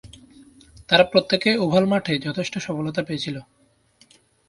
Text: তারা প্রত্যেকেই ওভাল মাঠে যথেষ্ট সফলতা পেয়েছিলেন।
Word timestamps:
তারা 0.89 1.03
প্রত্যেকেই 1.03 1.57
ওভাল 1.57 1.85
মাঠে 1.85 2.13
যথেষ্ট 2.19 2.53
সফলতা 2.57 3.01
পেয়েছিলেন। 3.03 3.43